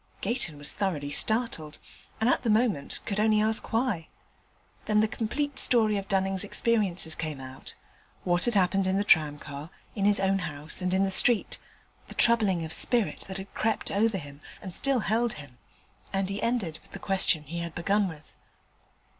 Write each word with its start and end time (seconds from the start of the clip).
Gayton 0.21 0.57
was 0.57 0.71
thoroughly 0.73 1.11
startled, 1.11 1.77
and 2.19 2.27
at 2.27 2.41
the 2.41 2.49
moment 2.49 2.99
could 3.05 3.19
only 3.19 3.39
ask 3.39 3.71
why. 3.71 4.07
Then 4.85 4.99
the 4.99 5.07
complete 5.07 5.59
story 5.59 5.95
of 5.95 6.07
Dunning's 6.07 6.43
experiences 6.43 7.13
came 7.13 7.39
out 7.39 7.75
what 8.23 8.45
had 8.45 8.55
happened 8.55 8.87
in 8.87 8.97
the 8.97 9.03
tramcar, 9.03 9.69
in 9.93 10.05
his 10.05 10.19
own 10.19 10.39
house, 10.39 10.81
and 10.81 10.91
in 10.91 11.03
the 11.03 11.11
street, 11.11 11.59
the 12.07 12.15
troubling 12.15 12.65
of 12.65 12.73
spirit 12.73 13.25
that 13.27 13.37
had 13.37 13.53
crept 13.53 13.91
over 13.91 14.17
him, 14.17 14.41
and 14.59 14.73
still 14.73 15.01
held 15.01 15.33
him; 15.33 15.59
and 16.11 16.29
he 16.31 16.41
ended 16.41 16.79
with 16.81 16.93
the 16.93 16.97
question 16.97 17.43
he 17.43 17.59
had 17.59 17.75
begun 17.75 18.07
with. 18.07 18.33